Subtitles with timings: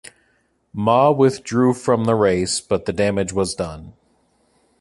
[0.73, 3.93] Ma withdrew from the race, but the damage was done.